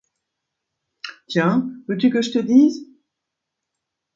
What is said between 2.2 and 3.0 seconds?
je te dise?